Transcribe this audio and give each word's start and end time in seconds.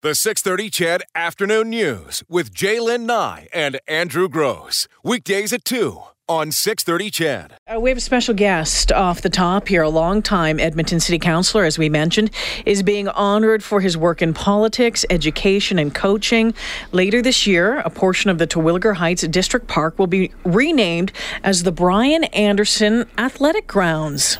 The 0.00 0.14
630 0.14 0.70
CHED 0.70 1.02
Afternoon 1.16 1.70
News 1.70 2.22
with 2.28 2.54
Jaylen 2.54 3.00
Nye 3.00 3.48
and 3.52 3.80
Andrew 3.88 4.28
Gross. 4.28 4.86
Weekdays 5.02 5.52
at 5.52 5.64
2 5.64 6.00
on 6.28 6.52
630 6.52 7.10
CHED. 7.10 7.54
Uh, 7.66 7.80
we 7.80 7.90
have 7.90 7.98
a 7.98 8.00
special 8.00 8.32
guest 8.32 8.92
off 8.92 9.22
the 9.22 9.28
top 9.28 9.66
here. 9.66 9.82
A 9.82 9.88
longtime 9.88 10.60
Edmonton 10.60 11.00
City 11.00 11.18
Councillor, 11.18 11.64
as 11.64 11.78
we 11.78 11.88
mentioned, 11.88 12.30
is 12.64 12.84
being 12.84 13.08
honored 13.08 13.64
for 13.64 13.80
his 13.80 13.96
work 13.96 14.22
in 14.22 14.34
politics, 14.34 15.04
education, 15.10 15.80
and 15.80 15.92
coaching. 15.92 16.54
Later 16.92 17.20
this 17.20 17.44
year, 17.44 17.80
a 17.80 17.90
portion 17.90 18.30
of 18.30 18.38
the 18.38 18.46
Terwillegar 18.46 18.94
Heights 18.98 19.26
District 19.26 19.66
Park 19.66 19.98
will 19.98 20.06
be 20.06 20.30
renamed 20.44 21.10
as 21.42 21.64
the 21.64 21.72
Bryan 21.72 22.22
Anderson 22.22 23.04
Athletic 23.18 23.66
Grounds. 23.66 24.38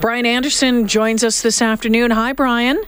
Bryan 0.00 0.26
Anderson 0.26 0.88
joins 0.88 1.22
us 1.22 1.42
this 1.42 1.62
afternoon. 1.62 2.10
Hi, 2.10 2.32
Bryan. 2.32 2.82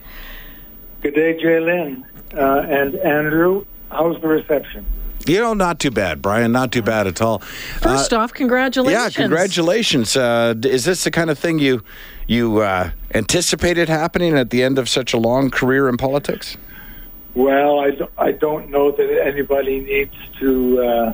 Good 1.03 1.15
day, 1.15 1.37
Jaylen 1.37 2.05
uh, 2.35 2.65
and 2.69 2.95
Andrew. 2.97 3.67
How's 3.91 4.21
the 4.21 4.29
reception? 4.29 4.87
You 5.27 5.41
know, 5.41 5.53
not 5.53 5.81
too 5.81 5.91
bad, 5.91 6.23
Bryan. 6.23 6.53
Not 6.53 6.71
too 6.71 6.83
bad 6.83 7.09
at 7.09 7.21
all. 7.21 7.41
First 7.81 8.13
uh, 8.13 8.21
off, 8.21 8.33
congratulations. 8.33 9.17
Yeah, 9.17 9.23
congratulations. 9.23 10.17
Uh, 10.17 10.55
is 10.63 10.85
this 10.85 11.03
the 11.03 11.11
kind 11.11 11.29
of 11.29 11.39
thing 11.39 11.59
you 11.59 11.83
you 12.29 12.61
uh, 12.61 12.91
anticipated 13.15 13.89
happening 13.89 14.37
at 14.37 14.51
the 14.51 14.63
end 14.63 14.79
of 14.79 14.89
such 14.89 15.13
a 15.13 15.19
long 15.19 15.51
career 15.51 15.89
in 15.89 15.97
politics? 15.97 16.57
Well, 17.35 17.81
I 17.81 17.91
don't, 17.91 18.13
I 18.19 18.33
don't 18.33 18.71
know 18.71 18.93
that 18.93 19.27
anybody 19.27 19.81
needs 19.81 20.15
to 20.39 20.83
uh, 20.83 21.13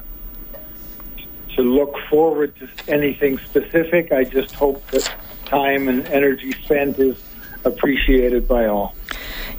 to 1.56 1.62
look 1.62 1.94
forward 2.10 2.54
to 2.56 2.68
anything 2.92 3.38
specific. 3.38 4.12
I 4.12 4.24
just 4.24 4.54
hope 4.54 4.86
that 4.88 5.10
time 5.46 5.88
and 5.88 6.06
energy 6.06 6.52
spent 6.52 6.98
is 6.98 7.16
appreciated 7.64 8.46
by 8.46 8.66
all. 8.66 8.94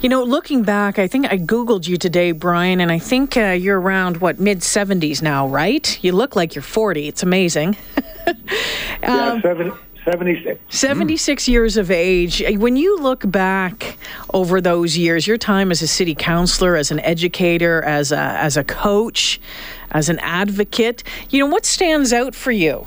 You 0.00 0.08
know, 0.08 0.22
looking 0.22 0.62
back, 0.62 0.98
I 0.98 1.06
think 1.06 1.30
I 1.30 1.36
Googled 1.36 1.86
you 1.86 1.96
today, 1.96 2.32
Bryan, 2.32 2.80
and 2.80 2.90
I 2.90 2.98
think 2.98 3.36
uh, 3.36 3.50
you're 3.50 3.80
around, 3.80 4.18
what, 4.18 4.40
mid 4.40 4.60
70s 4.60 5.20
now, 5.20 5.46
right? 5.46 6.02
You 6.02 6.12
look 6.12 6.36
like 6.36 6.54
you're 6.54 6.62
40. 6.62 7.08
It's 7.08 7.22
amazing. 7.22 7.76
um, 8.26 8.36
yeah, 9.02 9.40
seven, 9.42 9.72
76. 10.04 10.60
76 10.68 11.44
mm. 11.44 11.48
years 11.48 11.76
of 11.76 11.90
age. 11.90 12.42
When 12.56 12.76
you 12.76 12.98
look 12.98 13.30
back 13.30 13.98
over 14.32 14.60
those 14.60 14.96
years, 14.96 15.26
your 15.26 15.36
time 15.36 15.70
as 15.70 15.82
a 15.82 15.86
city 15.86 16.14
councilor, 16.14 16.76
as 16.76 16.90
an 16.90 17.00
educator, 17.00 17.82
as 17.82 18.10
a, 18.10 18.18
as 18.18 18.56
a 18.56 18.64
coach, 18.64 19.40
as 19.90 20.08
an 20.08 20.18
advocate, 20.20 21.02
you 21.28 21.40
know, 21.40 21.46
what 21.46 21.66
stands 21.66 22.12
out 22.12 22.34
for 22.34 22.52
you? 22.52 22.86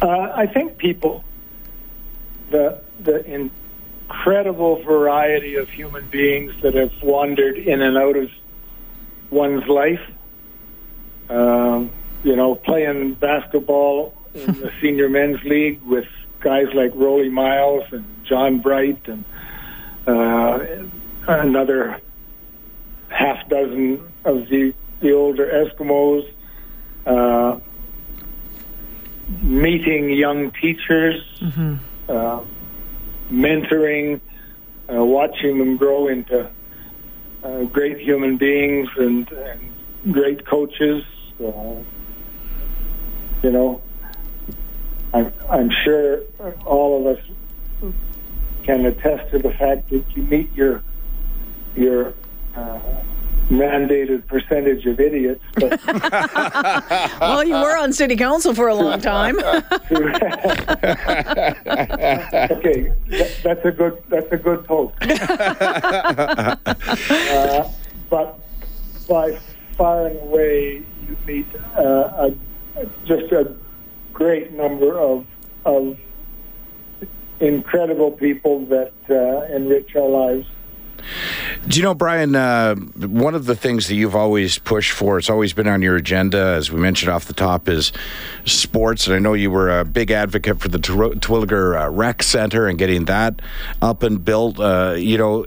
Uh, 0.00 0.32
I 0.34 0.46
think 0.46 0.78
people, 0.78 1.24
the, 2.50 2.80
the 3.00 3.24
in, 3.24 3.50
incredible 4.12 4.82
variety 4.82 5.56
of 5.56 5.68
human 5.70 6.06
beings 6.08 6.52
that 6.62 6.74
have 6.74 6.92
wandered 7.02 7.56
in 7.56 7.80
and 7.80 7.96
out 7.96 8.16
of 8.16 8.30
one's 9.30 9.66
life. 9.66 10.00
Um, 11.30 11.90
you 12.22 12.36
know, 12.36 12.54
playing 12.54 13.14
basketball 13.14 14.14
in 14.34 14.52
the 14.52 14.70
senior 14.82 15.08
men's 15.08 15.42
league 15.44 15.80
with 15.82 16.06
guys 16.40 16.66
like 16.74 16.92
Rollie 16.92 17.30
Miles 17.30 17.84
and 17.90 18.04
John 18.24 18.58
Bright 18.58 19.00
and 19.08 19.24
uh, 20.06 20.58
another 21.26 22.00
half 23.08 23.48
dozen 23.48 24.12
of 24.24 24.48
the 24.48 24.74
the 25.00 25.12
older 25.12 25.46
Eskimos. 25.46 26.30
Uh, 27.06 27.58
meeting 29.40 30.10
young 30.10 30.52
teachers. 30.52 31.24
Mm-hmm. 31.40 31.76
Uh, 32.08 32.44
mentoring, 33.32 34.20
uh, 34.92 35.02
watching 35.04 35.58
them 35.58 35.76
grow 35.76 36.08
into 36.08 36.50
uh, 37.42 37.62
great 37.64 37.98
human 37.98 38.36
beings 38.36 38.88
and, 38.96 39.30
and 39.32 39.72
great 40.12 40.46
coaches. 40.46 41.04
Uh, 41.40 41.82
you 43.42 43.50
know, 43.50 43.82
I'm, 45.14 45.32
I'm 45.50 45.70
sure 45.70 46.20
all 46.64 47.00
of 47.00 47.16
us 47.16 47.24
can 48.64 48.86
attest 48.86 49.30
to 49.32 49.38
the 49.38 49.50
fact 49.50 49.90
that 49.90 50.04
you 50.14 50.22
meet 50.22 50.52
your 50.54 50.82
your 51.74 52.14
uh, 52.54 52.78
mandated 53.52 54.26
percentage 54.26 54.86
of 54.86 54.98
idiots. 54.98 55.44
well, 57.20 57.44
you 57.44 57.54
were 57.54 57.76
on 57.76 57.92
city 57.92 58.16
council 58.16 58.54
for 58.54 58.68
a 58.68 58.74
long 58.74 58.98
time. 59.00 59.38
okay, 59.38 59.68
that, 63.08 63.36
that's 63.42 63.64
a 63.64 63.70
good 63.70 64.02
that's 64.08 64.32
a 64.32 64.36
good 64.38 64.64
post. 64.64 64.94
uh, 67.10 67.68
but 68.08 68.38
by 69.08 69.38
far 69.76 70.06
and 70.06 70.16
away, 70.22 70.82
you 71.06 71.16
meet 71.26 71.46
uh, 71.76 72.30
a, 72.30 72.34
just 73.04 73.30
a 73.32 73.54
great 74.14 74.52
number 74.52 74.98
of 74.98 75.26
of 75.66 75.98
incredible 77.40 78.10
people 78.10 78.64
that 78.66 78.92
uh, 79.10 79.54
enrich 79.54 79.94
our 79.94 80.08
lives. 80.08 80.46
Do 81.68 81.78
you 81.78 81.84
know, 81.84 81.94
Bryan, 81.94 82.34
uh, 82.34 82.74
one 82.74 83.36
of 83.36 83.46
the 83.46 83.54
things 83.54 83.86
that 83.86 83.94
you've 83.94 84.16
always 84.16 84.58
pushed 84.58 84.90
for, 84.90 85.16
it's 85.16 85.30
always 85.30 85.52
been 85.52 85.68
on 85.68 85.80
your 85.80 85.94
agenda, 85.94 86.38
as 86.38 86.72
we 86.72 86.80
mentioned 86.80 87.12
off 87.12 87.26
the 87.26 87.34
top, 87.34 87.68
is 87.68 87.92
sports. 88.44 89.06
And 89.06 89.14
I 89.14 89.20
know 89.20 89.34
you 89.34 89.48
were 89.48 89.78
a 89.78 89.84
big 89.84 90.10
advocate 90.10 90.58
for 90.58 90.66
the 90.66 90.78
Terwillegar 90.78 91.80
uh, 91.80 91.90
Rec 91.90 92.24
Center 92.24 92.66
and 92.66 92.76
getting 92.78 93.04
that 93.04 93.40
up 93.80 94.02
and 94.02 94.24
built. 94.24 94.58
Uh, 94.58 94.94
you 94.98 95.16
know, 95.16 95.46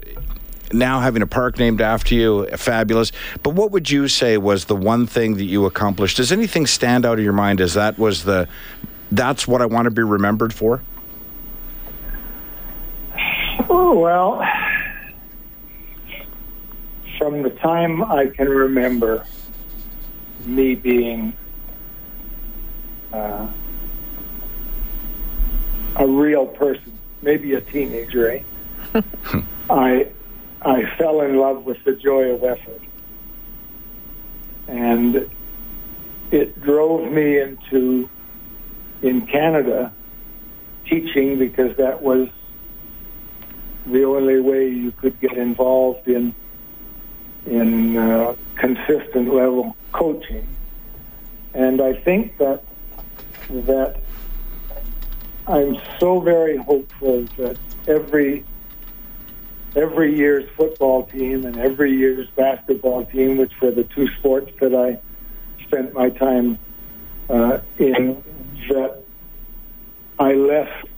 now 0.72 1.00
having 1.00 1.20
a 1.20 1.26
park 1.26 1.58
named 1.58 1.82
after 1.82 2.14
you, 2.14 2.46
fabulous. 2.56 3.12
But 3.42 3.50
what 3.50 3.70
would 3.72 3.90
you 3.90 4.08
say 4.08 4.38
was 4.38 4.64
the 4.64 4.76
one 4.76 5.06
thing 5.06 5.36
that 5.36 5.44
you 5.44 5.66
accomplished? 5.66 6.16
Does 6.16 6.32
anything 6.32 6.66
stand 6.66 7.04
out 7.04 7.18
in 7.18 7.24
your 7.24 7.34
mind 7.34 7.60
as 7.60 7.74
that 7.74 7.98
was 7.98 8.24
the, 8.24 8.48
that's 9.12 9.46
what 9.46 9.60
I 9.60 9.66
want 9.66 9.84
to 9.84 9.90
be 9.90 10.02
remembered 10.02 10.54
for? 10.54 10.82
Oh, 13.68 13.98
well 13.98 14.42
from 17.26 17.42
the 17.42 17.50
time 17.50 18.04
I 18.04 18.26
can 18.26 18.48
remember 18.48 19.26
me 20.44 20.76
being 20.76 21.36
uh, 23.12 23.48
a 25.96 26.06
real 26.06 26.46
person, 26.46 26.96
maybe 27.22 27.54
a 27.54 27.60
teenager, 27.62 28.30
eh? 28.30 28.42
I 29.70 30.08
I 30.62 30.84
fell 30.98 31.22
in 31.22 31.36
love 31.36 31.64
with 31.64 31.82
the 31.82 31.96
joy 31.96 32.30
of 32.30 32.44
effort, 32.44 32.82
and 34.68 35.28
it 36.30 36.62
drove 36.62 37.10
me 37.10 37.40
into 37.40 38.08
in 39.02 39.26
Canada 39.26 39.92
teaching 40.88 41.40
because 41.40 41.76
that 41.76 42.00
was 42.00 42.28
the 43.84 44.04
only 44.04 44.38
way 44.40 44.68
you 44.68 44.92
could 44.92 45.20
get 45.20 45.32
involved 45.32 46.06
in 46.06 46.32
in 47.46 47.96
uh, 47.96 48.34
consistent 48.56 49.32
level 49.32 49.76
coaching. 49.92 50.46
And 51.54 51.80
I 51.80 51.94
think 51.94 52.38
that 52.38 52.62
that 53.48 53.96
I'm 55.46 55.76
so 56.00 56.20
very 56.20 56.56
hopeful 56.56 57.28
that 57.38 57.56
every 57.86 58.44
every 59.76 60.16
year's 60.16 60.48
football 60.56 61.04
team 61.04 61.44
and 61.44 61.58
every 61.58 61.92
year's 61.92 62.28
basketball 62.36 63.04
team, 63.06 63.36
which 63.36 63.52
were 63.60 63.70
the 63.70 63.84
two 63.84 64.08
sports 64.18 64.50
that 64.60 64.74
I 64.74 65.00
spent 65.66 65.92
my 65.92 66.10
time 66.10 66.58
uh, 67.28 67.58
in, 67.78 68.22
that 68.70 69.02
I 70.18 70.32
left 70.32 70.88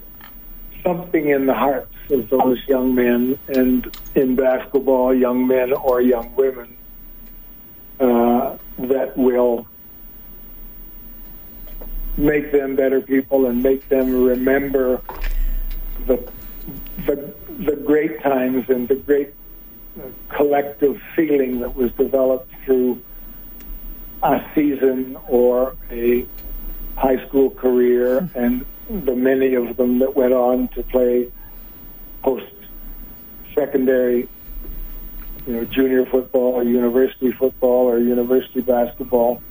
something 0.85 1.29
in 1.29 1.47
the 1.47 1.55
hearts 1.55 1.95
of 2.11 2.29
those 2.31 2.59
young 2.67 2.95
men, 2.95 3.39
and 3.49 3.91
in 4.15 4.37
basketball, 4.37 5.15
young 5.15 5.47
men 5.47 5.73
or 5.73 6.01
young 6.01 6.35
women, 6.35 6.77
uh, 8.01 8.57
that 8.79 9.17
will 9.17 9.67
make 12.17 12.51
them 12.51 12.75
better 12.77 13.01
people 13.01 13.47
and 13.47 13.63
make 13.63 13.89
them 13.89 14.25
remember 14.25 15.01
the 16.07 16.31
the, 17.07 17.33
the 17.65 17.77
great 17.77 18.21
times 18.23 18.69
and 18.69 18.89
the 18.89 18.97
great 18.97 19.33
uh, 19.99 20.03
collective 20.29 21.01
feeling 21.15 21.61
that 21.61 21.75
was 21.75 21.91
developed 21.93 22.53
through 22.65 23.01
a 24.23 24.45
season 24.55 25.17
or 25.29 25.77
a 25.91 26.27
high 26.97 27.25
school 27.27 27.51
career 27.51 28.29
and 28.35 28.67
the 28.91 29.15
many 29.15 29.55
of 29.55 29.77
them 29.77 30.01
that 30.01 30.17
went 30.17 30.33
on 30.33 30.69
to 30.69 30.83
play 30.83 31.31
post 32.23 32.53
secondary, 33.55 34.29
you 35.47 35.53
know, 35.53 35.65
junior 35.65 36.07
football 36.07 36.55
or 36.55 36.63
university 36.63 37.33
football 37.33 37.87
or 37.87 37.99
university 37.99 38.61
basketball. 38.61 39.43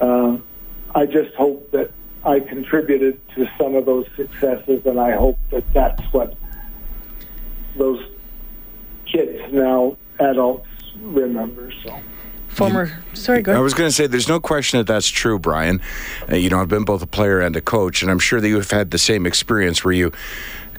Um, 0.00 0.44
I 0.94 1.06
just 1.06 1.34
hope 1.34 1.70
that 1.72 1.90
I 2.24 2.40
contributed 2.40 3.20
to 3.34 3.48
some 3.58 3.74
of 3.74 3.86
those 3.86 4.06
successes, 4.16 4.84
and 4.84 5.00
I 5.00 5.12
hope 5.12 5.38
that 5.50 5.64
that's 5.72 6.02
what 6.12 6.34
those 7.76 8.04
kids 9.06 9.52
now 9.52 9.96
adults 10.18 10.68
remember. 11.00 11.72
So 11.84 11.98
Former, 12.48 12.90
sorry, 13.12 13.42
go 13.42 13.52
ahead. 13.52 13.60
I 13.60 13.62
was 13.62 13.74
going 13.74 13.86
to 13.86 13.94
say, 13.94 14.06
there's 14.06 14.28
no 14.28 14.40
question 14.40 14.78
that 14.78 14.86
that's 14.86 15.10
true, 15.10 15.38
Bryan. 15.38 15.82
Uh, 16.30 16.36
you 16.36 16.48
know, 16.48 16.58
I've 16.58 16.68
been 16.68 16.86
both 16.86 17.02
a 17.02 17.06
player 17.06 17.38
and 17.38 17.54
a 17.54 17.60
coach, 17.60 18.00
and 18.00 18.10
I'm 18.10 18.18
sure 18.18 18.40
that 18.40 18.48
you've 18.48 18.70
had 18.70 18.92
the 18.92 18.98
same 18.98 19.26
experience 19.26 19.84
where 19.84 19.92
you 19.92 20.10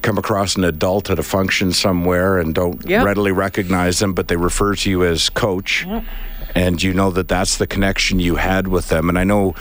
come 0.02 0.18
across 0.18 0.56
an 0.56 0.64
adult 0.64 1.10
at 1.10 1.18
a 1.18 1.22
function 1.22 1.72
somewhere 1.72 2.38
and 2.38 2.54
don't 2.54 2.88
Yep. 2.88 3.04
readily 3.04 3.32
recognize 3.32 3.98
them, 3.98 4.12
but 4.12 4.28
they 4.28 4.36
refer 4.36 4.74
to 4.74 4.90
you 4.90 5.04
as 5.04 5.28
coach. 5.30 5.86
And 6.54 6.82
you 6.82 6.94
know 6.94 7.10
that 7.10 7.28
that's 7.28 7.58
the 7.58 7.66
connection 7.66 8.20
you 8.20 8.36
had 8.36 8.68
with 8.68 8.88
them. 8.88 9.08
And 9.08 9.18
I 9.18 9.24
know 9.24 9.54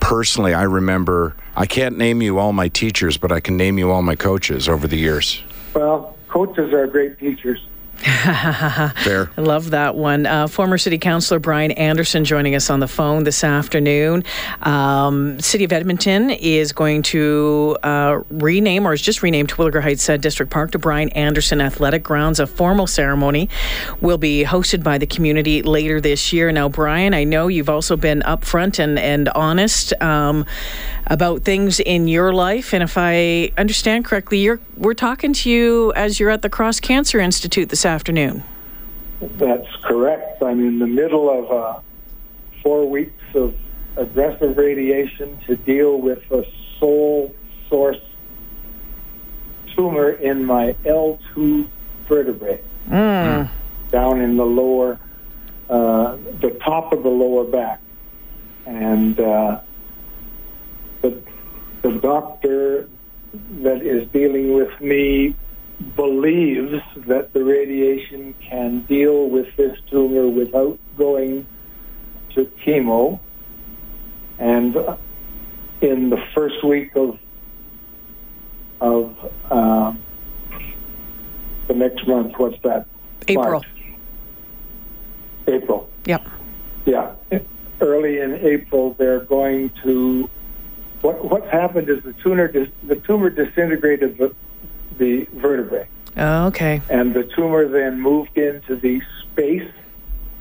personally, 0.00 0.52
I 0.54 0.62
remember, 0.64 1.34
I 1.56 1.66
can't 1.66 1.96
name 1.96 2.20
you 2.22 2.38
all 2.38 2.52
my 2.52 2.68
teachers, 2.68 3.16
but 3.16 3.32
I 3.32 3.40
can 3.40 3.56
name 3.56 3.78
you 3.78 3.90
all 3.90 4.02
my 4.02 4.14
coaches 4.16 4.68
over 4.68 4.86
the 4.86 4.96
years. 4.98 5.42
well, 5.74 6.16
coaches 6.28 6.72
are 6.72 6.86
great 6.86 7.18
teachers. 7.18 7.60
Fair. 8.04 9.30
I 9.36 9.40
love 9.40 9.70
that 9.70 9.94
one. 9.94 10.26
Uh, 10.26 10.46
former 10.46 10.78
City 10.78 10.98
Councillor 10.98 11.38
Bryan 11.38 11.70
Anderson 11.72 12.24
joining 12.24 12.54
us 12.54 12.68
on 12.68 12.80
the 12.80 12.88
phone 12.88 13.24
this 13.24 13.42
afternoon. 13.42 14.24
Um, 14.62 15.40
City 15.40 15.64
of 15.64 15.72
Edmonton 15.72 16.30
is 16.30 16.72
going 16.72 17.02
to 17.04 17.76
uh, 17.82 18.20
rename, 18.30 18.86
or 18.86 18.90
has 18.90 19.00
just 19.00 19.22
renamed 19.22 19.50
Terwillegar 19.50 19.82
Heights 19.82 20.08
uh, 20.08 20.16
District 20.16 20.50
Park 20.52 20.72
to 20.72 20.78
Bryan 20.78 21.08
Anderson 21.10 21.60
Athletic 21.60 22.02
Grounds. 22.02 22.40
A 22.40 22.46
formal 22.46 22.86
ceremony 22.86 23.48
will 24.00 24.18
be 24.18 24.44
hosted 24.44 24.82
by 24.82 24.98
the 24.98 25.06
community 25.06 25.62
later 25.62 26.00
this 26.00 26.32
year. 26.32 26.52
Now, 26.52 26.68
Bryan, 26.68 27.14
I 27.14 27.24
know 27.24 27.48
you've 27.48 27.70
also 27.70 27.96
been 27.96 28.20
upfront 28.20 28.78
and, 28.78 28.98
and 28.98 29.28
honest 29.30 29.92
um, 30.02 30.44
about 31.06 31.42
things 31.42 31.80
in 31.80 32.08
your 32.08 32.32
life. 32.32 32.74
And 32.74 32.82
if 32.82 32.96
I 32.96 33.52
understand 33.56 34.04
correctly, 34.04 34.50
we're 34.76 34.94
talking 34.94 35.32
to 35.32 35.50
you 35.50 35.92
as 35.94 36.20
you're 36.20 36.30
at 36.30 36.42
the 36.42 36.50
Cross 36.50 36.80
Cancer 36.80 37.20
Institute 37.20 37.68
this 37.68 37.84
afternoon. 37.84 37.93
That's 39.20 39.68
correct. 39.82 40.42
I'm 40.42 40.66
in 40.66 40.78
the 40.78 40.86
middle 40.86 41.30
of 41.30 41.50
uh, 41.50 41.80
four 42.62 42.88
weeks 42.88 43.22
of 43.34 43.54
aggressive 43.96 44.56
radiation 44.56 45.38
to 45.46 45.56
deal 45.56 46.00
with 46.00 46.18
a 46.30 46.44
sole 46.80 47.34
source 47.68 48.00
tumor 49.76 50.10
in 50.10 50.44
my 50.44 50.74
L2 50.84 51.68
vertebrae 52.08 52.60
down 53.90 54.20
in 54.20 54.36
the 54.36 54.44
lower, 54.44 54.98
uh, 55.70 56.16
the 56.40 56.50
top 56.64 56.92
of 56.92 57.02
the 57.02 57.08
lower 57.08 57.44
back. 57.44 57.80
And 58.66 59.18
uh, 59.20 59.60
the, 61.02 61.22
the 61.82 61.92
doctor 61.98 62.88
that 63.62 63.82
is 63.82 64.08
dealing 64.08 64.54
with 64.54 64.80
me 64.80 65.34
believes 65.96 66.82
that 67.06 67.32
the 67.32 67.44
radiation 67.44 68.34
can 68.48 68.82
deal 68.82 69.28
with 69.28 69.54
this 69.56 69.76
tumor 69.90 70.28
without 70.28 70.78
going 70.96 71.46
to 72.34 72.44
chemo. 72.64 73.20
And 74.38 74.76
in 75.80 76.10
the 76.10 76.22
first 76.34 76.64
week 76.64 76.96
of 76.96 77.18
of 78.80 79.32
uh, 79.50 79.94
the 81.68 81.74
next 81.74 82.06
month, 82.06 82.34
what's 82.36 82.60
that? 82.62 82.86
April. 83.28 83.50
March. 83.50 83.66
April. 85.46 85.90
Yep. 86.06 86.28
Yeah, 86.84 87.14
early 87.80 88.18
in 88.18 88.34
April, 88.34 88.94
they're 88.98 89.20
going 89.20 89.70
to. 89.82 90.28
What 91.00 91.24
what's 91.24 91.50
happened 91.50 91.88
is 91.88 92.02
the 92.02 92.12
tumor 92.14 92.48
dis, 92.48 92.68
the 92.82 92.96
tumor 92.96 93.30
disintegrated 93.30 94.18
the, 94.98 95.26
vertebrae, 95.34 95.88
Oh, 96.16 96.46
okay. 96.46 96.80
and 96.88 97.14
the 97.14 97.24
tumor 97.24 97.66
then 97.68 98.00
moved 98.00 98.36
into 98.38 98.76
the 98.76 99.00
space 99.22 99.70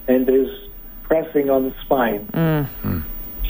and 0.07 0.29
is 0.29 0.50
pressing 1.03 1.50
on 1.50 1.63
the 1.69 1.75
spine. 1.81 2.27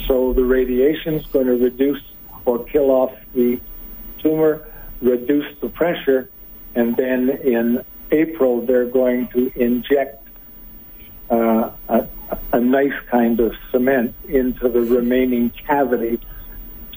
So 0.08 0.32
the 0.32 0.44
radiation 0.44 1.14
is 1.14 1.26
going 1.26 1.46
to 1.46 1.56
reduce 1.56 2.02
or 2.44 2.64
kill 2.64 2.90
off 2.90 3.12
the 3.34 3.58
tumor, 4.18 4.66
reduce 5.00 5.46
the 5.60 5.68
pressure, 5.68 6.28
and 6.74 6.96
then 6.96 7.30
in 7.30 7.84
April 8.10 8.60
they're 8.66 8.86
going 8.86 9.28
to 9.28 9.50
inject 9.60 10.26
uh, 11.30 11.70
a, 11.88 12.06
a 12.52 12.60
nice 12.60 12.92
kind 13.10 13.40
of 13.40 13.54
cement 13.70 14.14
into 14.28 14.68
the 14.68 14.80
remaining 14.82 15.50
cavity 15.66 16.20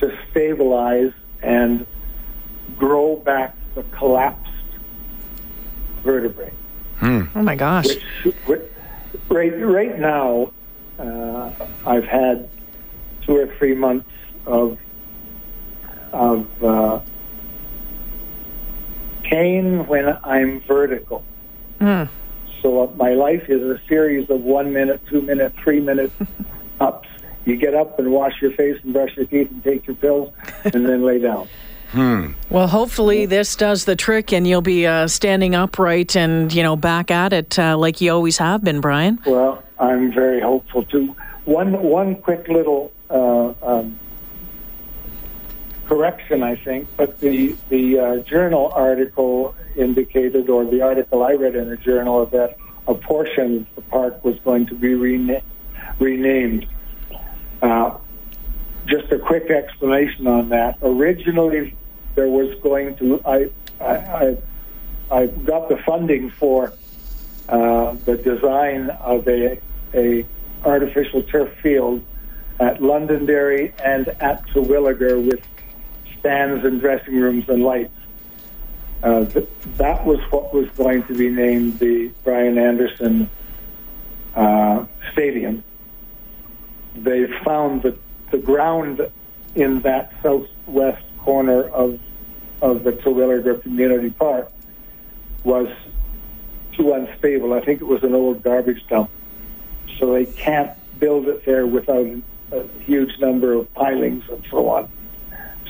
to 0.01 0.15
stabilize 0.29 1.13
and 1.41 1.85
grow 2.77 3.15
back 3.15 3.55
the 3.77 3.83
collapsed 3.95 4.51
vertebrae. 6.03 6.51
Oh 7.35 7.43
my 7.43 7.55
gosh. 7.55 7.85
Which, 8.23 8.35
which 8.47 8.61
right 9.29 9.53
right 9.53 9.99
now, 9.99 10.51
uh, 10.97 11.51
I've 11.85 12.05
had 12.05 12.49
two 13.21 13.37
or 13.37 13.55
three 13.57 13.75
months 13.75 14.09
of 14.47 14.79
of 16.11 16.63
uh, 16.63 17.01
pain 19.23 19.85
when 19.85 20.17
I'm 20.23 20.61
vertical. 20.61 21.23
Mm. 21.79 22.09
So 22.63 22.81
uh, 22.81 22.91
my 22.95 23.13
life 23.13 23.47
is 23.47 23.61
a 23.61 23.79
series 23.87 24.27
of 24.31 24.41
one 24.41 24.73
minute, 24.73 25.01
two 25.07 25.21
minute, 25.21 25.53
three 25.63 25.79
minute 25.79 26.11
ups. 26.79 27.07
You 27.45 27.55
get 27.57 27.75
up 27.75 27.99
and 27.99 28.11
wash 28.11 28.41
your 28.41 28.51
face 28.53 28.79
and 28.81 28.91
brush 28.91 29.15
your 29.15 29.27
teeth 29.27 29.51
and 29.51 29.63
take 29.63 29.85
your 29.85 29.95
pills, 29.95 30.33
and 30.63 30.83
then 30.83 31.03
lay 31.03 31.19
down. 31.19 31.47
Well, 32.49 32.67
hopefully 32.67 33.25
this 33.25 33.55
does 33.55 33.85
the 33.85 33.95
trick, 33.95 34.33
and 34.33 34.47
you'll 34.47 34.61
be 34.61 34.85
uh, 34.85 35.07
standing 35.07 35.55
upright 35.55 36.15
and 36.15 36.51
you 36.53 36.63
know 36.63 36.75
back 36.75 37.11
at 37.11 37.33
it 37.33 37.57
uh, 37.57 37.77
like 37.77 38.01
you 38.01 38.11
always 38.11 38.37
have 38.37 38.63
been, 38.63 38.81
Bryan. 38.81 39.19
Well, 39.25 39.63
I'm 39.79 40.11
very 40.11 40.41
hopeful 40.41 40.83
too. 40.83 41.15
One 41.45 41.81
one 41.81 42.15
quick 42.15 42.47
little 42.47 42.91
uh, 43.09 43.53
um, 43.61 43.97
correction, 45.85 46.43
I 46.43 46.55
think, 46.55 46.87
but 46.97 47.19
the 47.19 47.55
the 47.69 47.99
uh, 47.99 48.17
journal 48.19 48.71
article 48.73 49.55
indicated, 49.75 50.49
or 50.49 50.65
the 50.65 50.81
article 50.81 51.23
I 51.23 51.33
read 51.33 51.55
in 51.55 51.69
the 51.69 51.77
journal, 51.77 52.25
that 52.27 52.57
a 52.87 52.93
portion 52.95 53.57
of 53.57 53.75
the 53.75 53.81
park 53.83 54.23
was 54.25 54.37
going 54.39 54.65
to 54.67 54.75
be 54.75 54.93
rena- 54.93 55.41
renamed. 55.99 56.67
Just 58.87 59.11
a 59.11 59.19
quick 59.19 59.49
explanation 59.49 60.27
on 60.27 60.49
that. 60.49 60.77
Originally, 60.81 61.75
there 62.15 62.27
was 62.27 62.57
going 62.61 62.95
to 62.97 63.21
I 63.25 63.49
I 63.79 63.95
I, 63.95 64.37
I 65.11 65.25
got 65.27 65.69
the 65.69 65.77
funding 65.85 66.31
for 66.31 66.73
uh, 67.49 67.95
the 68.05 68.17
design 68.17 68.89
of 68.89 69.27
a 69.27 69.59
a 69.93 70.25
artificial 70.65 71.23
turf 71.23 71.49
field 71.61 72.03
at 72.59 72.81
Londonderry 72.81 73.73
and 73.83 74.07
at 74.07 74.45
Terwillegar 74.47 75.25
with 75.25 75.41
stands 76.19 76.65
and 76.65 76.81
dressing 76.81 77.15
rooms 77.15 77.45
and 77.47 77.63
lights. 77.63 77.93
Uh, 79.03 79.25
th- 79.25 79.47
that 79.77 80.05
was 80.05 80.19
what 80.31 80.53
was 80.53 80.67
going 80.75 81.05
to 81.07 81.15
be 81.15 81.29
named 81.29 81.79
the 81.79 82.11
Bryan 82.23 82.57
Anderson 82.57 83.29
uh, 84.35 84.85
Stadium. 85.13 85.63
They 86.95 87.27
found 87.45 87.83
that 87.83 87.97
the 88.31 88.37
ground 88.37 89.09
in 89.55 89.81
that 89.81 90.13
southwest 90.21 91.03
corner 91.19 91.63
of 91.69 91.99
of 92.61 92.83
the 92.83 92.91
Terwillegar 92.91 93.61
Community 93.61 94.09
Park 94.09 94.51
was 95.43 95.67
too 96.73 96.93
unstable. 96.93 97.53
I 97.53 97.61
think 97.61 97.81
it 97.81 97.85
was 97.85 98.03
an 98.03 98.15
old 98.15 98.43
garbage 98.43 98.83
dump, 98.87 99.09
so 99.99 100.13
they 100.13 100.25
can't 100.25 100.71
build 100.99 101.27
it 101.27 101.45
there 101.45 101.67
without 101.67 102.07
a 102.51 102.67
huge 102.83 103.19
number 103.19 103.53
of 103.53 103.71
pilings 103.73 104.23
and 104.29 104.43
so 104.49 104.69
on. 104.69 104.89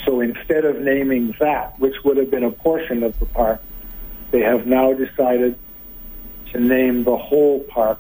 So 0.05 0.21
instead 0.21 0.63
of 0.63 0.79
naming 0.79 1.35
that, 1.39 1.77
which 1.79 1.95
would 2.03 2.17
have 2.17 2.31
been 2.31 2.43
a 2.43 2.51
portion 2.51 3.03
of 3.03 3.17
the 3.19 3.25
park, 3.25 3.61
they 4.31 4.41
have 4.41 4.65
now 4.65 4.93
decided 4.93 5.57
to 6.51 6.59
name 6.59 7.03
the 7.03 7.17
whole 7.17 7.61
park 7.61 7.99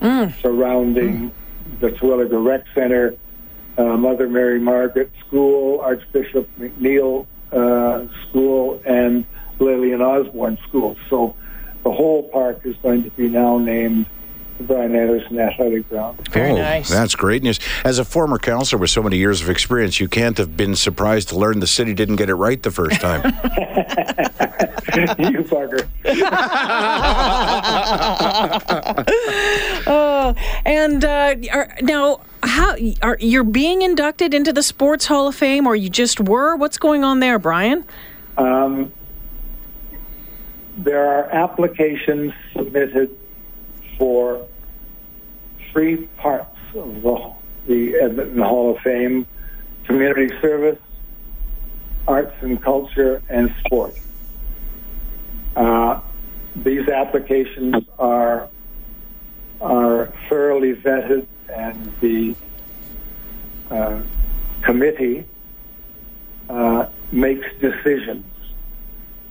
mm. 0.00 0.40
surrounding 0.40 1.32
the 1.80 1.90
Terwillegar 1.90 2.44
Rec 2.44 2.64
Center, 2.74 3.14
uh, 3.80 3.96
Mother 3.96 4.28
Mary 4.28 4.60
Margaret 4.60 5.10
School, 5.26 5.80
Archbishop 5.80 6.48
MacNeil 6.58 7.26
uh, 7.52 8.06
School, 8.28 8.80
and 8.84 9.24
Lillian 9.58 10.02
Osborne 10.02 10.58
School. 10.68 10.96
So 11.08 11.34
the 11.82 11.90
whole 11.90 12.28
park 12.28 12.60
is 12.64 12.76
going 12.82 13.04
to 13.04 13.10
be 13.10 13.28
now 13.28 13.58
named 13.58 14.06
the 14.58 14.64
Bryan 14.64 14.94
Anderson 14.94 15.38
Athletic 15.38 15.88
Ground. 15.88 16.28
Very 16.28 16.50
oh, 16.50 16.56
nice. 16.56 16.90
That's 16.90 17.14
great 17.14 17.42
news. 17.42 17.58
As 17.84 17.98
a 17.98 18.04
former 18.04 18.38
counselor 18.38 18.80
with 18.80 18.90
so 18.90 19.02
many 19.02 19.16
years 19.16 19.40
of 19.40 19.48
experience, 19.48 19.98
you 19.98 20.08
can't 20.08 20.36
have 20.36 20.56
been 20.56 20.76
surprised 20.76 21.30
to 21.30 21.38
learn 21.38 21.60
the 21.60 21.66
city 21.66 21.94
didn't 21.94 22.16
get 22.16 22.28
it 22.28 22.34
right 22.34 22.62
the 22.62 22.70
first 22.70 23.00
time. 23.00 23.22
you 25.18 25.44
fucker. 25.44 25.86
Oh, 29.86 30.34
and 30.64 31.04
uh, 31.04 31.34
are, 31.52 31.76
now, 31.82 32.20
how 32.42 32.76
are 33.02 33.16
you're 33.20 33.44
being 33.44 33.82
inducted 33.82 34.34
into 34.34 34.52
the 34.52 34.62
Sports 34.62 35.06
Hall 35.06 35.28
of 35.28 35.34
Fame, 35.34 35.66
or 35.66 35.76
you 35.76 35.90
just 35.90 36.20
were? 36.20 36.56
What's 36.56 36.78
going 36.78 37.04
on 37.04 37.20
there, 37.20 37.38
Bryan? 37.38 37.84
Um, 38.36 38.92
there 40.78 41.06
are 41.06 41.24
applications 41.30 42.32
submitted 42.54 43.16
for 43.98 44.46
three 45.72 46.08
parts 46.18 46.56
of 46.74 47.02
the, 47.02 47.32
the 47.66 47.96
Edmonton 47.96 48.40
Hall 48.40 48.76
of 48.76 48.82
Fame 48.82 49.26
community 49.84 50.28
service, 50.40 50.78
arts 52.06 52.34
and 52.40 52.62
culture, 52.62 53.22
and 53.28 53.54
sport. 53.64 53.94
Uh, 55.56 56.00
these 56.56 56.88
applications 56.88 57.74
are 57.98 58.48
are 59.60 60.12
thoroughly 60.28 60.74
vetted, 60.74 61.26
and 61.54 61.92
the 62.00 62.34
uh, 63.70 64.00
committee 64.62 65.24
uh, 66.48 66.86
makes 67.12 67.46
decisions. 67.60 68.24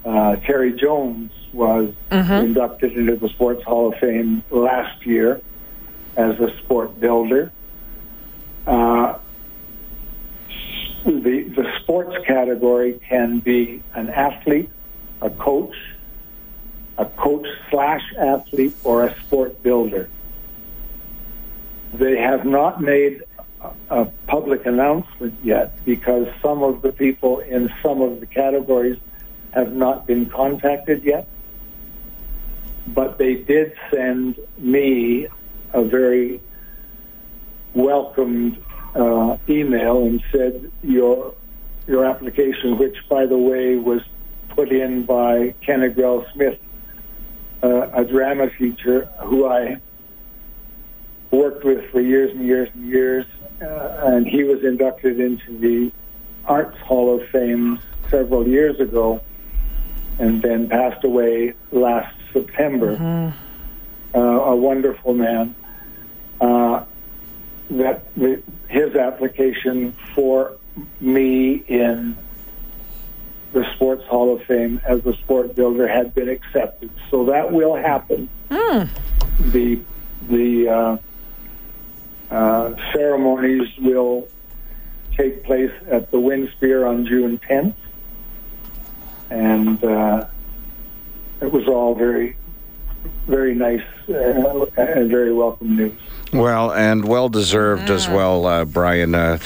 Uh, 0.05 0.37
Terry 0.37 0.73
Jones 0.73 1.31
was 1.51 1.93
inducted 2.43 2.93
into 2.93 3.15
the 3.15 3.29
Sports 3.29 3.63
Hall 3.63 3.91
of 3.91 3.99
Fame 3.99 4.43
last 4.49 5.05
year 5.05 5.41
as 6.15 6.39
a 6.39 6.55
sport 6.59 6.99
builder. 6.99 7.51
Uh, 8.65 9.17
the, 11.05 11.43
the 11.55 11.79
sports 11.81 12.15
category 12.25 12.99
can 13.07 13.39
be 13.39 13.81
an 13.93 14.09
athlete, 14.09 14.69
a 15.21 15.29
coach, 15.29 15.75
a 16.97 17.05
coach 17.05 17.47
slash 17.69 18.03
athlete, 18.17 18.75
or 18.83 19.05
a 19.05 19.19
sport 19.21 19.61
builder. 19.63 20.09
They 21.93 22.17
have 22.17 22.45
not 22.45 22.81
made 22.81 23.23
a, 23.89 24.05
public 24.27 24.65
announcement 24.65 25.33
yet 25.43 25.83
because 25.85 26.27
some 26.41 26.63
of 26.63 26.81
the 26.81 26.91
people 26.91 27.39
in 27.39 27.73
some 27.81 28.01
of 28.01 28.19
the 28.19 28.25
categories 28.25 28.99
have 29.51 29.73
not 29.73 30.05
been 30.05 30.27
contacted 30.29 31.03
yet. 31.03 31.27
But 32.87 33.17
they 33.17 33.35
did 33.35 33.73
send 33.91 34.39
me 34.57 35.27
a 35.73 35.83
very 35.83 36.41
welcomed 37.73 38.63
uh, 38.95 39.37
email 39.47 40.05
and 40.05 40.23
said 40.31 40.71
your 40.81 41.33
your 41.87 42.05
application, 42.05 42.77
which 42.77 42.97
by 43.09 43.25
the 43.25 43.37
way 43.37 43.75
was 43.75 44.01
put 44.49 44.71
in 44.71 45.05
by 45.05 45.55
Kennegrell 45.65 46.31
Smith, 46.33 46.59
uh, 47.63 47.89
a 47.93 48.03
drama 48.05 48.49
teacher 48.57 49.09
who 49.23 49.47
I 49.47 49.79
worked 51.31 51.63
with 51.63 51.89
for 51.91 52.01
years 52.01 52.31
and 52.31 52.45
years 52.45 52.69
and 52.73 52.87
years, 52.89 53.25
uh, 53.61 53.65
and 54.03 54.27
he 54.27 54.43
was 54.43 54.63
inducted 54.63 55.19
into 55.19 55.57
the 55.57 55.91
Arts 56.45 56.77
Hall 56.79 57.19
of 57.19 57.27
Fame 57.29 57.79
several 58.09 58.47
years 58.47 58.79
ago, 58.79 59.21
and 60.17 60.41
then 60.41 60.67
passed 60.69 61.03
away 61.03 61.53
last 61.71 62.15
September. 62.33 63.33
Uh, 64.15 64.19
a 64.19 64.55
wonderful 64.55 65.13
man. 65.13 65.55
Uh, 66.41 66.83
that 67.69 68.13
the, 68.15 68.41
his 68.67 68.95
application 68.95 69.95
for 70.15 70.57
me 70.99 71.53
in 71.67 72.17
the 73.53 73.65
Sports 73.75 74.05
Hall 74.05 74.35
of 74.35 74.43
Fame 74.43 74.81
as 74.85 75.05
a 75.05 75.13
sport 75.17 75.55
builder 75.55 75.87
had 75.87 76.13
been 76.15 76.29
accepted. 76.29 76.89
So 77.11 77.25
that 77.25 77.51
will 77.51 77.75
happen. 77.75 78.29
The 79.51 79.79
the 80.29 80.69
uh, 80.69 80.97
uh, 82.31 82.73
ceremonies 82.93 83.67
will 83.79 84.27
take 85.17 85.43
place 85.43 85.71
at 85.89 86.11
the 86.11 86.17
Winspear 86.17 86.87
on 86.87 87.05
June 87.05 87.39
10th, 87.39 87.75
and 89.29 89.83
uh, 89.83 90.27
it 91.41 91.51
was 91.51 91.67
all 91.67 91.95
very 91.95 92.35
very 93.27 93.55
nice 93.55 93.83
and 94.09 95.09
very 95.09 95.33
welcome 95.33 95.75
news. 95.75 95.93
Well, 96.31 96.71
and 96.71 97.07
well 97.07 97.27
deserved 97.27 97.89
as 97.89 98.07
well, 98.07 98.45
uh, 98.45 98.63
Bryan. 98.65 99.15
Uh, 99.15 99.39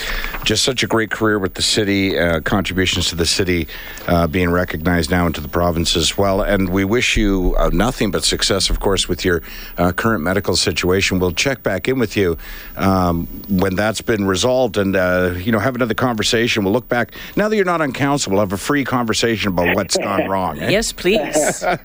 just 0.43 0.63
such 0.63 0.83
a 0.83 0.87
great 0.87 1.11
career 1.11 1.39
with 1.39 1.53
the 1.53 1.61
city, 1.61 2.19
uh, 2.19 2.41
contributions 2.41 3.07
to 3.09 3.15
the 3.15 3.25
city 3.25 3.69
uh, 4.07 4.27
being 4.27 4.49
recognized 4.51 5.09
now 5.09 5.25
into 5.25 5.39
the 5.39 5.47
province 5.47 5.95
as 5.95 6.17
well. 6.17 6.41
And 6.41 6.69
we 6.69 6.83
wish 6.83 7.15
you 7.15 7.55
uh, 7.57 7.69
nothing 7.71 8.11
but 8.11 8.25
success, 8.25 8.69
of 8.69 8.81
course, 8.81 9.07
with 9.07 9.23
your 9.23 9.41
uh, 9.77 9.93
current 9.93 10.23
medical 10.23 10.57
situation. 10.57 11.19
We'll 11.19 11.31
check 11.31 11.63
back 11.63 11.87
in 11.87 11.99
with 11.99 12.17
you 12.17 12.37
um, 12.75 13.27
when 13.47 13.75
that's 13.75 14.01
been 14.01 14.25
resolved 14.25 14.75
and, 14.75 14.93
you 15.41 15.53
know, 15.53 15.59
have 15.59 15.75
another 15.75 15.93
conversation. 15.93 16.65
We'll 16.65 16.73
look 16.73 16.89
back. 16.89 17.13
Now 17.37 17.47
that 17.47 17.55
you're 17.55 17.63
not 17.63 17.79
on 17.79 17.93
council, 17.93 18.33
we'll 18.33 18.41
have 18.41 18.51
a 18.51 18.57
free 18.57 18.83
conversation 18.83 19.47
about 19.53 19.73
what's 19.73 19.95
gone 19.95 20.27
wrong. 20.27 20.59
eh? 20.59 20.69
Yes, 20.71 20.91
please. 20.91 21.63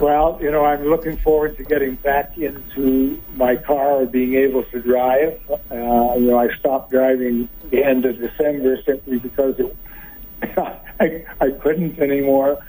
Well, 0.00 0.38
you 0.40 0.50
know, 0.50 0.64
I'm 0.64 0.84
looking 0.84 1.16
forward 1.18 1.56
to 1.58 1.62
getting 1.64 1.97
back 2.02 2.36
into 2.38 3.20
my 3.34 3.56
car 3.56 4.02
or 4.02 4.06
being 4.06 4.34
able 4.34 4.62
to 4.64 4.80
drive. 4.80 5.40
Uh, 5.50 6.14
you 6.16 6.30
know, 6.30 6.38
I 6.38 6.54
stopped 6.58 6.90
driving 6.90 7.48
the 7.70 7.84
end 7.84 8.04
of 8.04 8.18
December 8.18 8.80
simply 8.84 9.18
because 9.18 9.58
it, 9.58 9.76
I, 11.00 11.24
I 11.40 11.50
couldn't 11.50 11.98
anymore. 11.98 12.64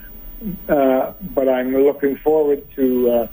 Uh, 0.69 1.13
but 1.21 1.49
I'm 1.49 1.75
looking 1.75 2.15
forward 2.17 2.63
to 2.75 3.11
uh, 3.11 3.27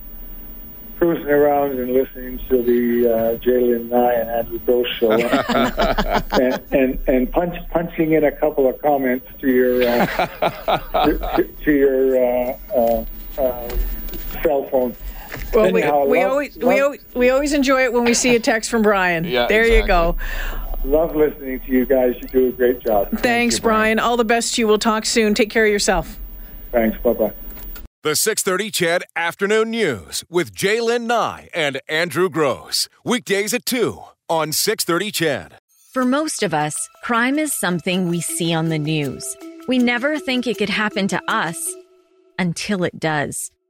cruising 0.99 1.29
around 1.29 1.79
and 1.79 1.93
listening 1.93 2.39
to 2.49 2.63
the 2.63 3.09
uh, 3.09 3.37
Jaylen 3.39 3.91
Nye 3.91 4.13
and 4.15 4.31
Andrew 4.31 4.59
Gross 4.61 4.89
show, 4.89 5.13
and, 6.33 6.63
and 6.73 6.99
and 7.07 7.31
punch 7.33 7.57
punching 7.71 8.13
in 8.13 8.25
a 8.25 8.33
couple 8.33 8.69
of 8.69 8.81
comments 8.81 9.27
to 9.41 9.49
your 9.49 9.83
uh, 9.89 10.07
to, 11.37 11.45
to, 11.65 11.73
your 11.73 12.17
uh, 12.17 12.59
uh, 12.75 13.05
uh, 13.39 13.77
cell 14.43 14.65
phone. 14.65 14.97
Well, 15.57 15.73
we, 15.73 15.83
Anyhow, 15.83 16.05
we, 16.05 16.21
love- 16.23 16.31
always, 16.31 16.57
we, 16.57 16.65
love- 16.65 16.83
always, 16.83 17.01
we 17.15 17.31
always 17.31 17.53
enjoy 17.53 17.83
it 17.85 17.93
when 17.93 18.05
we 18.05 18.15
see 18.15 18.37
a 18.37 18.41
text 18.41 18.71
from 18.71 18.83
Bryan. 18.83 19.25
Yeah, 19.25 19.47
there 19.47 19.67
you 19.67 19.87
go. 19.87 20.17
Love 20.85 21.17
listening 21.17 21.59
to 21.61 21.73
you 21.73 21.85
guys. 21.87 22.15
You 22.21 22.29
do 22.29 22.49
a 22.49 22.53
great 22.53 22.81
job. 22.81 23.11
Thanks, 23.19 23.59
Bryan. 23.59 23.99
All 23.99 24.17
the 24.17 24.25
best 24.25 24.55
to 24.55 24.61
you. 24.63 24.69
We'll 24.69 24.79
talk 24.79 25.05
soon. 25.05 25.35
Take 25.35 25.51
care 25.51 25.65
of 25.67 25.73
yourself. 25.73 26.19
Thanks. 26.71 26.97
Bye 27.03 27.13
bye. 27.15 27.33
The 28.03 28.15
630 28.15 28.71
CHED 28.71 29.03
Afternoon 29.17 29.71
News 29.71 30.25
with 30.31 30.55
Jaylen 30.55 31.07
Nye 31.07 31.49
and 31.53 31.81
Andrew 31.89 32.29
Gross. 32.31 32.89
Weekdays 33.05 33.53
at 33.53 33.67
2 33.67 34.01
on 34.29 34.53
630 34.53 35.11
CHED. 35.11 35.59
For 35.93 36.05
most 36.05 36.43
of 36.45 36.55
us, 36.55 36.89
crime 37.03 37.37
is 37.39 37.53
something 37.53 38.09
we 38.09 38.21
see 38.21 38.55
on 38.55 38.69
the 38.69 38.79
news. 38.79 39.37
We 39.67 39.79
never 39.79 40.19
think 40.21 40.47
it 40.47 40.59
could 40.59 40.69
happen 40.71 41.09
to 41.09 41.21
us 41.27 41.75
until 42.39 42.85
it 42.85 43.01
does. 43.01 43.51